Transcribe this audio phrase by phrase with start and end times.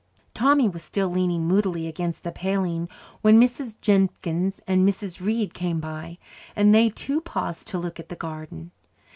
[0.33, 2.89] Tommy was still leaning moodily against the paling
[3.21, 3.79] when Mrs.
[3.79, 5.23] Jenkins and Mrs.
[5.23, 6.17] Reid came by,
[6.55, 8.71] and they too paused to look at the garden.